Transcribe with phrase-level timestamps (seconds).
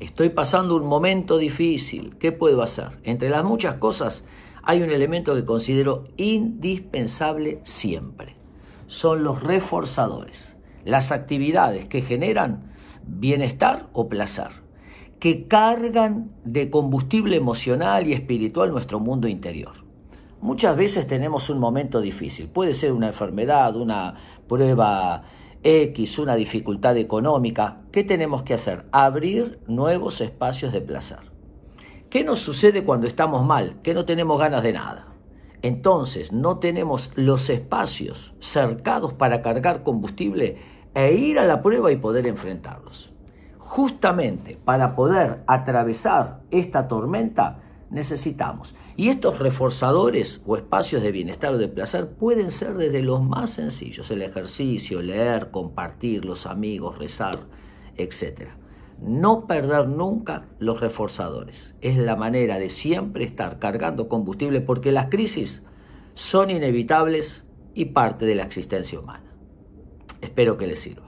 [0.00, 2.16] Estoy pasando un momento difícil.
[2.18, 3.00] ¿Qué puedo hacer?
[3.02, 4.24] Entre las muchas cosas
[4.62, 8.36] hay un elemento que considero indispensable siempre.
[8.86, 12.74] Son los reforzadores, las actividades que generan
[13.04, 14.50] bienestar o placer,
[15.18, 19.84] que cargan de combustible emocional y espiritual nuestro mundo interior.
[20.40, 24.14] Muchas veces tenemos un momento difícil, puede ser una enfermedad, una
[24.46, 25.24] prueba
[25.62, 28.86] X, una dificultad económica, ¿qué tenemos que hacer?
[28.92, 31.18] Abrir nuevos espacios de placer.
[32.10, 33.80] ¿Qué nos sucede cuando estamos mal?
[33.82, 35.08] Que no tenemos ganas de nada.
[35.60, 40.56] Entonces no tenemos los espacios cercados para cargar combustible
[40.94, 43.12] e ir a la prueba y poder enfrentarlos.
[43.58, 48.74] Justamente para poder atravesar esta tormenta necesitamos.
[48.96, 53.50] Y estos reforzadores o espacios de bienestar o de placer pueden ser desde los más
[53.50, 57.46] sencillos, el ejercicio, leer, compartir, los amigos, rezar,
[57.96, 58.48] etc.
[59.00, 61.74] No perder nunca los reforzadores.
[61.80, 65.62] Es la manera de siempre estar cargando combustible porque las crisis
[66.14, 69.32] son inevitables y parte de la existencia humana.
[70.20, 71.07] Espero que les sirva.